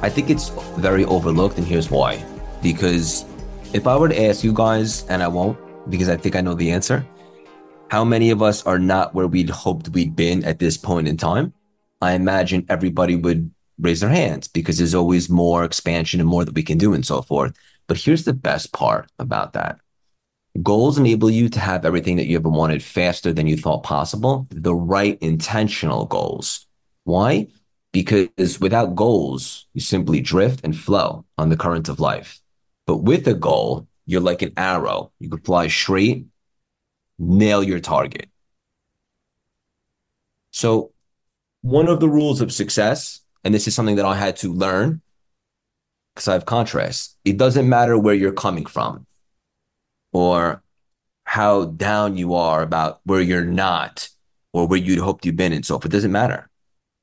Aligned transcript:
I 0.00 0.08
think 0.08 0.30
it's 0.30 0.50
very 0.78 1.04
overlooked, 1.04 1.58
and 1.58 1.66
here's 1.66 1.90
why. 1.90 2.24
Because 2.62 3.24
if 3.72 3.86
I 3.86 3.96
were 3.96 4.08
to 4.08 4.22
ask 4.26 4.44
you 4.44 4.52
guys, 4.52 5.04
and 5.08 5.22
I 5.22 5.28
won't, 5.28 5.58
because 5.90 6.08
I 6.08 6.16
think 6.16 6.36
I 6.36 6.40
know 6.40 6.54
the 6.54 6.70
answer, 6.70 7.04
how 7.90 8.04
many 8.04 8.30
of 8.30 8.42
us 8.42 8.64
are 8.64 8.78
not 8.78 9.14
where 9.14 9.26
we'd 9.26 9.50
hoped 9.50 9.88
we'd 9.88 10.14
been 10.14 10.44
at 10.44 10.58
this 10.58 10.76
point 10.76 11.08
in 11.08 11.16
time? 11.16 11.52
I 12.00 12.12
imagine 12.12 12.64
everybody 12.68 13.16
would 13.16 13.50
raise 13.80 14.00
their 14.00 14.10
hands 14.10 14.46
because 14.46 14.78
there's 14.78 14.94
always 14.94 15.28
more 15.28 15.64
expansion 15.64 16.20
and 16.20 16.28
more 16.28 16.44
that 16.44 16.54
we 16.54 16.62
can 16.62 16.78
do 16.78 16.94
and 16.94 17.04
so 17.04 17.22
forth. 17.22 17.56
But 17.86 17.96
here's 17.96 18.24
the 18.24 18.32
best 18.34 18.72
part 18.72 19.10
about 19.18 19.52
that 19.54 19.80
goals 20.62 20.98
enable 20.98 21.30
you 21.30 21.48
to 21.48 21.60
have 21.60 21.84
everything 21.84 22.16
that 22.16 22.26
you 22.26 22.36
ever 22.36 22.48
wanted 22.48 22.82
faster 22.82 23.32
than 23.32 23.46
you 23.46 23.56
thought 23.56 23.82
possible, 23.82 24.46
the 24.50 24.74
right 24.74 25.18
intentional 25.20 26.04
goals. 26.04 26.66
Why? 27.04 27.48
Because 27.92 28.60
without 28.60 28.94
goals, 28.94 29.66
you 29.72 29.80
simply 29.80 30.20
drift 30.20 30.60
and 30.64 30.76
flow 30.76 31.24
on 31.36 31.48
the 31.48 31.56
current 31.56 31.88
of 31.88 32.00
life. 32.00 32.40
But 32.86 32.98
with 32.98 33.26
a 33.26 33.34
goal, 33.34 33.86
you're 34.06 34.20
like 34.20 34.42
an 34.42 34.52
arrow. 34.56 35.12
You 35.18 35.28
can 35.28 35.40
fly 35.40 35.68
straight, 35.68 36.26
nail 37.18 37.62
your 37.62 37.80
target. 37.80 38.28
So, 40.50 40.92
one 41.62 41.88
of 41.88 42.00
the 42.00 42.08
rules 42.08 42.40
of 42.40 42.52
success, 42.52 43.20
and 43.44 43.54
this 43.54 43.66
is 43.66 43.74
something 43.74 43.96
that 43.96 44.06
I 44.06 44.14
had 44.14 44.36
to 44.38 44.52
learn 44.52 45.02
because 46.14 46.28
I 46.28 46.32
have 46.32 46.46
contrast, 46.46 47.16
it 47.24 47.36
doesn't 47.36 47.68
matter 47.68 47.98
where 47.98 48.14
you're 48.14 48.32
coming 48.32 48.66
from 48.66 49.06
or 50.12 50.62
how 51.24 51.66
down 51.66 52.16
you 52.16 52.34
are 52.34 52.62
about 52.62 53.00
where 53.04 53.20
you're 53.20 53.44
not 53.44 54.08
or 54.52 54.66
where 54.66 54.78
you'd 54.78 54.98
hoped 54.98 55.26
you'd 55.26 55.36
been 55.36 55.52
and 55.52 55.64
so 55.64 55.74
forth. 55.74 55.86
It 55.86 55.92
doesn't 55.92 56.12
matter 56.12 56.48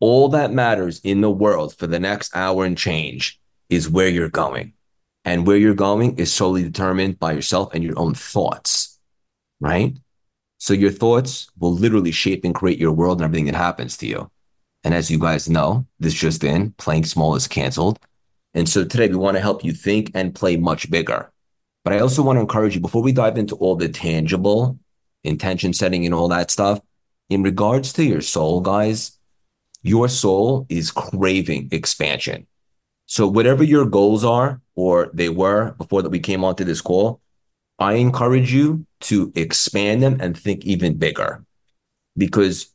all 0.00 0.28
that 0.30 0.52
matters 0.52 1.00
in 1.02 1.20
the 1.20 1.30
world 1.30 1.74
for 1.74 1.86
the 1.86 2.00
next 2.00 2.34
hour 2.34 2.64
and 2.64 2.78
change 2.78 3.40
is 3.68 3.88
where 3.88 4.08
you're 4.08 4.28
going. 4.28 4.72
And 5.24 5.46
where 5.46 5.56
you're 5.56 5.74
going 5.74 6.18
is 6.18 6.32
solely 6.32 6.62
determined 6.62 7.18
by 7.18 7.32
yourself 7.32 7.74
and 7.74 7.84
your 7.84 7.98
own 7.98 8.14
thoughts, 8.14 8.98
right? 9.60 9.96
So 10.58 10.72
your 10.72 10.90
thoughts 10.90 11.48
will 11.58 11.72
literally 11.72 12.12
shape 12.12 12.44
and 12.44 12.54
create 12.54 12.78
your 12.78 12.92
world 12.92 13.18
and 13.18 13.24
everything 13.24 13.46
that 13.46 13.54
happens 13.54 13.96
to 13.98 14.06
you. 14.06 14.30
And 14.84 14.94
as 14.94 15.10
you 15.10 15.18
guys 15.18 15.48
know, 15.50 15.86
this 15.98 16.14
just 16.14 16.44
in, 16.44 16.72
playing 16.72 17.04
small 17.04 17.34
is 17.34 17.46
canceled. 17.48 17.98
And 18.54 18.68
so 18.68 18.84
today 18.84 19.08
we 19.08 19.16
want 19.16 19.36
to 19.36 19.42
help 19.42 19.64
you 19.64 19.72
think 19.72 20.12
and 20.14 20.34
play 20.34 20.56
much 20.56 20.90
bigger. 20.90 21.30
But 21.84 21.92
I 21.92 22.00
also 22.00 22.22
want 22.22 22.36
to 22.36 22.40
encourage 22.40 22.74
you 22.74 22.80
before 22.80 23.02
we 23.02 23.12
dive 23.12 23.36
into 23.36 23.56
all 23.56 23.76
the 23.76 23.88
tangible 23.88 24.78
intention 25.24 25.72
setting 25.72 26.06
and 26.06 26.14
all 26.14 26.28
that 26.28 26.50
stuff, 26.50 26.80
in 27.28 27.42
regards 27.42 27.92
to 27.94 28.04
your 28.04 28.22
soul, 28.22 28.60
guys, 28.60 29.17
your 29.82 30.08
soul 30.08 30.66
is 30.68 30.90
craving 30.90 31.68
expansion. 31.72 32.46
So 33.06 33.26
whatever 33.26 33.64
your 33.64 33.86
goals 33.86 34.24
are, 34.24 34.60
or 34.74 35.10
they 35.14 35.28
were 35.28 35.72
before 35.72 36.02
that 36.02 36.10
we 36.10 36.20
came 36.20 36.44
onto 36.44 36.64
this 36.64 36.80
call, 36.80 37.20
I 37.78 37.94
encourage 37.94 38.52
you 38.52 38.86
to 39.00 39.32
expand 39.34 40.02
them 40.02 40.18
and 40.20 40.36
think 40.36 40.64
even 40.64 40.98
bigger. 40.98 41.44
Because 42.16 42.72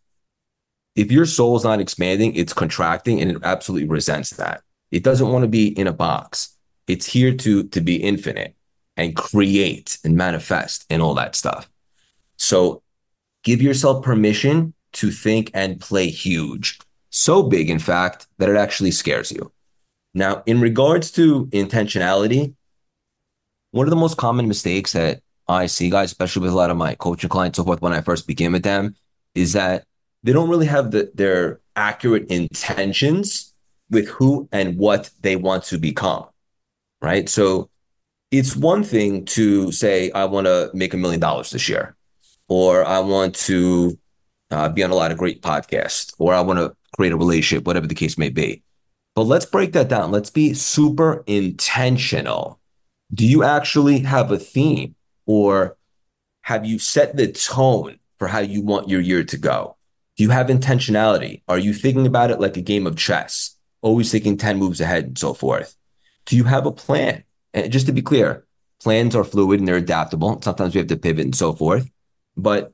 if 0.95 1.11
your 1.11 1.25
soul 1.25 1.55
is 1.55 1.63
not 1.63 1.81
expanding, 1.81 2.35
it's 2.35 2.53
contracting 2.53 3.21
and 3.21 3.31
it 3.31 3.37
absolutely 3.43 3.87
resents 3.87 4.31
that. 4.31 4.61
It 4.91 5.03
doesn't 5.03 5.29
want 5.29 5.43
to 5.43 5.49
be 5.49 5.67
in 5.67 5.87
a 5.87 5.93
box. 5.93 6.55
It's 6.87 7.05
here 7.05 7.33
to, 7.35 7.63
to 7.63 7.81
be 7.81 7.97
infinite 7.97 8.55
and 8.95 9.15
create 9.15 9.97
and 10.03 10.15
manifest 10.15 10.85
and 10.89 11.01
all 11.01 11.15
that 11.15 11.35
stuff. 11.35 11.69
So 12.37 12.83
give 13.43 13.61
yourself 13.61 14.03
permission 14.03 14.73
to 14.93 15.11
think 15.11 15.51
and 15.53 15.79
play 15.79 16.09
huge. 16.09 16.79
So 17.15 17.43
big, 17.43 17.69
in 17.69 17.77
fact, 17.77 18.25
that 18.39 18.49
it 18.49 18.55
actually 18.55 18.89
scares 18.89 19.31
you. 19.31 19.51
Now, 20.15 20.41
in 20.47 20.59
regards 20.59 21.11
to 21.11 21.45
intentionality, 21.47 22.55
one 23.69 23.85
of 23.85 23.91
the 23.91 23.95
most 23.95 24.17
common 24.17 24.47
mistakes 24.47 24.93
that 24.93 25.21
I 25.47 25.67
see, 25.67 25.91
guys, 25.91 26.09
especially 26.09 26.41
with 26.41 26.53
a 26.53 26.55
lot 26.55 26.71
of 26.71 26.77
my 26.77 26.95
coaching 26.95 27.29
clients, 27.29 27.57
so 27.57 27.65
forth, 27.65 27.83
when 27.83 27.93
I 27.93 28.01
first 28.01 28.25
began 28.25 28.51
with 28.51 28.63
them, 28.63 28.95
is 29.35 29.53
that 29.53 29.83
they 30.23 30.33
don't 30.33 30.49
really 30.49 30.65
have 30.65 30.89
the, 30.89 31.11
their 31.13 31.59
accurate 31.75 32.31
intentions 32.31 33.53
with 33.91 34.07
who 34.07 34.49
and 34.51 34.79
what 34.79 35.11
they 35.21 35.35
want 35.35 35.65
to 35.65 35.77
become. 35.77 36.25
Right. 36.99 37.29
So 37.29 37.69
it's 38.31 38.55
one 38.55 38.83
thing 38.83 39.25
to 39.25 39.71
say, 39.71 40.09
I 40.11 40.25
want 40.25 40.47
to 40.47 40.71
make 40.73 40.95
a 40.95 40.97
million 40.97 41.19
dollars 41.19 41.51
this 41.51 41.69
year, 41.69 41.95
or 42.47 42.83
I 42.83 43.01
want 43.01 43.35
to 43.35 43.99
uh, 44.53 44.69
be 44.69 44.83
on 44.83 44.91
a 44.91 44.95
lot 44.95 45.11
of 45.11 45.17
great 45.17 45.41
podcasts, 45.41 46.13
or 46.17 46.33
I 46.33 46.41
want 46.41 46.59
to 46.59 46.75
create 46.95 47.11
a 47.11 47.17
relationship, 47.17 47.65
whatever 47.65 47.87
the 47.87 47.95
case 47.95 48.17
may 48.17 48.29
be. 48.29 48.63
But 49.15 49.23
let's 49.23 49.45
break 49.45 49.73
that 49.73 49.89
down. 49.89 50.11
Let's 50.11 50.29
be 50.29 50.53
super 50.53 51.23
intentional. 51.27 52.59
Do 53.13 53.27
you 53.27 53.43
actually 53.43 53.99
have 53.99 54.31
a 54.31 54.39
theme 54.39 54.95
or 55.25 55.77
have 56.41 56.65
you 56.65 56.79
set 56.79 57.15
the 57.15 57.31
tone 57.31 57.99
for 58.17 58.27
how 58.27 58.39
you 58.39 58.61
want 58.61 58.89
your 58.89 59.01
year 59.01 59.23
to 59.23 59.37
go? 59.37 59.77
Do 60.17 60.23
you 60.23 60.31
have 60.31 60.47
intentionality? 60.47 61.41
Are 61.47 61.57
you 61.57 61.73
thinking 61.73 62.07
about 62.07 62.31
it 62.31 62.39
like 62.39 62.57
a 62.57 62.61
game 62.61 62.87
of 62.87 62.97
chess, 62.97 63.55
always 63.81 64.11
thinking 64.11 64.37
10 64.37 64.57
moves 64.57 64.81
ahead 64.81 65.05
and 65.05 65.17
so 65.17 65.33
forth? 65.33 65.75
Do 66.25 66.35
you 66.35 66.43
have 66.45 66.65
a 66.65 66.71
plan? 66.71 67.23
And 67.53 67.71
just 67.71 67.85
to 67.85 67.91
be 67.91 68.01
clear, 68.01 68.45
plans 68.81 69.15
are 69.15 69.23
fluid 69.23 69.59
and 69.59 69.67
they're 69.67 69.75
adaptable. 69.77 70.41
Sometimes 70.41 70.73
we 70.73 70.79
have 70.79 70.87
to 70.87 70.97
pivot 70.97 71.25
and 71.25 71.35
so 71.35 71.53
forth. 71.53 71.89
But 72.35 72.73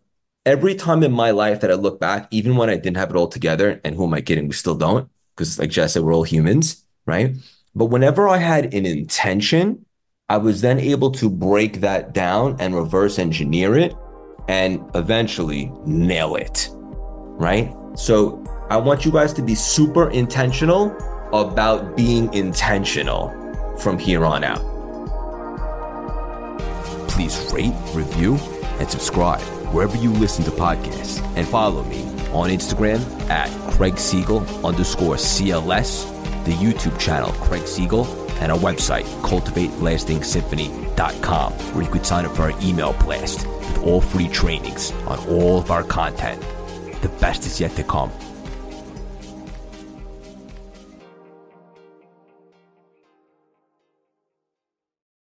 every 0.50 0.74
time 0.74 1.04
in 1.04 1.12
my 1.12 1.30
life 1.30 1.62
that 1.62 1.70
I 1.70 1.76
look 1.76 2.00
back, 2.00 2.28
even 2.32 2.56
when 2.56 2.72
I 2.72 2.76
didn't 2.76 2.98
have 2.98 3.12
it 3.12 3.16
all 3.16 3.28
together, 3.28 3.80
and 3.84 3.96
who 3.96 4.06
am 4.06 4.16
I 4.16 4.22
kidding? 4.22 4.48
We 4.48 4.54
still 4.54 4.74
don't, 4.74 5.08
because 5.36 5.60
like 5.60 5.70
Jess 5.70 5.94
said, 5.94 6.02
we're 6.02 6.14
all 6.14 6.24
humans, 6.24 6.84
right? 7.06 7.36
But 7.76 7.86
whenever 7.86 8.28
I 8.28 8.38
had 8.38 8.74
an 8.74 8.88
intention, 8.88 9.86
I 10.28 10.38
was 10.38 10.62
then 10.62 10.80
able 10.80 11.12
to 11.12 11.30
break 11.30 11.82
that 11.82 12.14
down 12.14 12.56
and 12.60 12.76
reverse 12.76 13.20
engineer 13.20 13.78
it 13.78 13.94
and 14.48 14.84
eventually 14.96 15.72
nail 15.86 16.36
it, 16.36 16.70
right? 16.74 17.72
So 17.94 18.44
I 18.72 18.78
want 18.78 19.06
you 19.06 19.12
guys 19.12 19.34
to 19.34 19.44
be 19.44 19.54
super 19.54 20.10
intentional 20.10 20.98
about 21.32 21.96
being 21.96 22.34
intentional 22.34 23.30
from 23.78 24.00
here 24.00 24.26
on 24.26 24.44
out. 24.44 24.66
Please 27.08 27.52
rate, 27.54 27.76
review, 27.94 28.36
and 28.80 28.90
subscribe 28.90 29.59
wherever 29.72 29.98
you 29.98 30.12
listen 30.12 30.44
to 30.46 30.52
podcasts 30.52 31.20
and 31.36 31.46
follow 31.48 31.84
me 31.84 32.02
on 32.32 32.50
Instagram 32.50 33.02
at 33.30 33.50
Craig 33.74 33.98
Siegel 33.98 34.40
underscore 34.66 35.16
CLS, 35.16 36.06
the 36.46 36.52
YouTube 36.52 36.98
channel 37.00 37.32
Craig 37.34 37.68
Siegel, 37.68 38.06
and 38.42 38.52
our 38.52 38.58
website, 38.58 39.04
cultivatelastingsymphony.com, 39.22 41.54
where 41.54 41.84
you 41.84 41.90
could 41.90 42.06
sign 42.06 42.26
up 42.26 42.36
for 42.36 42.44
our 42.44 42.54
email 42.62 42.94
blast 42.94 43.48
with 43.48 43.84
all 43.84 44.02
free 44.02 44.28
trainings 44.28 44.92
on 45.08 45.18
all 45.28 45.58
of 45.60 45.72
our 45.72 45.84
content. 45.84 46.42
The 47.02 47.10
best 47.20 47.46
is 47.46 47.60
yet 47.60 47.76
to 47.76 47.84
come. 47.84 48.12